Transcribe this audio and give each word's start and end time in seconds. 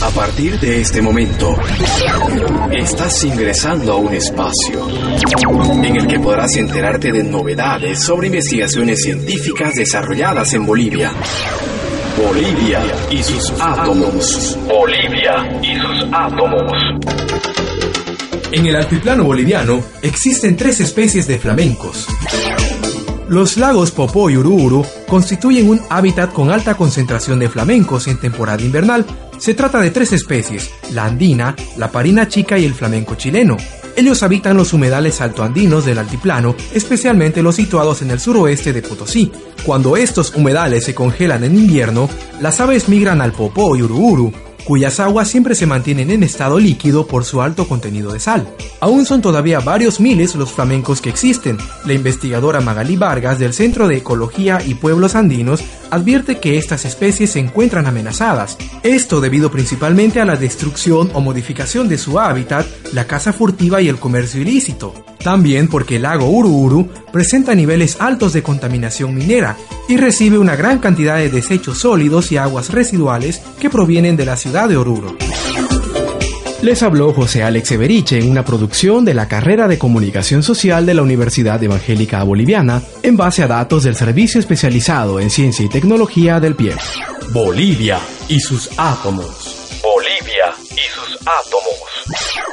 A 0.00 0.10
partir 0.10 0.60
de 0.60 0.80
este 0.80 1.02
momento, 1.02 1.56
estás 2.70 3.24
ingresando 3.24 3.92
a 3.92 3.96
un 3.96 4.14
espacio 4.14 4.88
en 5.82 5.96
el 5.96 6.06
que 6.06 6.20
podrás 6.20 6.54
enterarte 6.56 7.10
de 7.10 7.24
novedades 7.24 8.00
sobre 8.00 8.28
investigaciones 8.28 9.02
científicas 9.02 9.74
desarrolladas 9.74 10.54
en 10.54 10.64
Bolivia. 10.64 11.12
Bolivia 12.16 12.80
y 13.10 13.22
sus 13.22 13.50
átomos. 13.60 14.56
Bolivia 14.68 15.60
y 15.62 15.76
sus 15.80 16.06
átomos. 16.12 16.72
En 18.52 18.66
el 18.66 18.76
altiplano 18.76 19.24
boliviano 19.24 19.82
existen 20.02 20.56
tres 20.56 20.80
especies 20.80 21.26
de 21.26 21.38
flamencos. 21.38 22.06
Los 23.28 23.58
lagos 23.58 23.90
Popó 23.90 24.30
y 24.30 24.36
Ururu 24.36 24.86
constituyen 25.06 25.68
un 25.68 25.80
hábitat 25.90 26.32
con 26.32 26.50
alta 26.50 26.76
concentración 26.76 27.38
de 27.40 27.50
flamencos 27.50 28.06
en 28.06 28.18
temporada 28.18 28.62
invernal. 28.62 29.04
Se 29.38 29.54
trata 29.54 29.80
de 29.80 29.90
tres 29.90 30.12
especies, 30.12 30.70
la 30.92 31.04
andina, 31.04 31.54
la 31.76 31.92
parina 31.92 32.26
chica 32.26 32.58
y 32.58 32.64
el 32.64 32.74
flamenco 32.74 33.14
chileno. 33.14 33.56
Ellos 33.96 34.22
habitan 34.22 34.56
los 34.56 34.72
humedales 34.72 35.20
altoandinos 35.20 35.84
del 35.84 35.98
altiplano, 35.98 36.56
especialmente 36.72 37.42
los 37.42 37.56
situados 37.56 38.02
en 38.02 38.10
el 38.10 38.20
suroeste 38.20 38.72
de 38.72 38.82
Potosí. 38.82 39.30
Cuando 39.64 39.96
estos 39.96 40.34
humedales 40.34 40.84
se 40.84 40.94
congelan 40.94 41.44
en 41.44 41.56
invierno, 41.56 42.08
las 42.40 42.60
aves 42.60 42.88
migran 42.88 43.20
al 43.20 43.32
Popó 43.32 43.76
y 43.76 43.82
Ururu, 43.82 44.32
cuyas 44.68 45.00
aguas 45.00 45.28
siempre 45.28 45.54
se 45.54 45.64
mantienen 45.64 46.10
en 46.10 46.22
estado 46.22 46.58
líquido 46.58 47.06
por 47.06 47.24
su 47.24 47.40
alto 47.40 47.66
contenido 47.66 48.12
de 48.12 48.20
sal. 48.20 48.46
Aún 48.80 49.06
son 49.06 49.22
todavía 49.22 49.60
varios 49.60 49.98
miles 49.98 50.34
los 50.34 50.52
flamencos 50.52 51.00
que 51.00 51.08
existen. 51.08 51.56
La 51.86 51.94
investigadora 51.94 52.60
Magali 52.60 52.94
Vargas 52.94 53.38
del 53.38 53.54
Centro 53.54 53.88
de 53.88 53.96
Ecología 53.96 54.58
y 54.62 54.74
Pueblos 54.74 55.14
Andinos 55.14 55.64
advierte 55.90 56.38
que 56.38 56.58
estas 56.58 56.84
especies 56.84 57.30
se 57.30 57.40
encuentran 57.40 57.86
amenazadas. 57.86 58.58
Esto 58.82 59.22
debido 59.22 59.50
principalmente 59.50 60.20
a 60.20 60.26
la 60.26 60.36
destrucción 60.36 61.10
o 61.14 61.22
modificación 61.22 61.88
de 61.88 61.96
su 61.96 62.20
hábitat, 62.20 62.66
la 62.92 63.06
caza 63.06 63.32
furtiva 63.32 63.80
y 63.80 63.88
el 63.88 63.98
comercio 63.98 64.42
ilícito. 64.42 64.92
También 65.24 65.68
porque 65.68 65.96
el 65.96 66.02
lago 66.02 66.28
Ururu 66.28 66.90
presenta 67.10 67.54
niveles 67.54 67.96
altos 68.02 68.34
de 68.34 68.42
contaminación 68.42 69.14
minera 69.14 69.56
y 69.88 69.96
recibe 69.96 70.38
una 70.38 70.54
gran 70.54 70.78
cantidad 70.78 71.16
de 71.16 71.30
desechos 71.30 71.78
sólidos 71.78 72.30
y 72.30 72.36
aguas 72.36 72.70
residuales 72.70 73.40
que 73.58 73.70
provienen 73.70 74.16
de 74.16 74.26
la 74.26 74.36
ciudad 74.36 74.68
de 74.68 74.76
Oruro. 74.76 75.16
Les 76.60 76.82
habló 76.82 77.12
José 77.12 77.44
Alex 77.44 77.70
Everiche 77.70 78.18
en 78.18 78.30
una 78.30 78.44
producción 78.44 79.04
de 79.04 79.14
la 79.14 79.28
carrera 79.28 79.68
de 79.68 79.78
Comunicación 79.78 80.42
Social 80.42 80.86
de 80.86 80.94
la 80.94 81.02
Universidad 81.02 81.62
Evangélica 81.62 82.22
Boliviana 82.24 82.82
en 83.04 83.16
base 83.16 83.44
a 83.44 83.46
datos 83.46 83.84
del 83.84 83.94
Servicio 83.94 84.40
Especializado 84.40 85.20
en 85.20 85.30
Ciencia 85.30 85.64
y 85.64 85.68
Tecnología 85.68 86.40
del 86.40 86.56
PIE. 86.56 86.74
Bolivia 87.30 88.00
y 88.28 88.40
sus 88.40 88.70
átomos. 88.76 89.80
Bolivia 89.82 90.52
y 90.72 90.90
sus 90.92 91.18
átomos. 91.20 92.47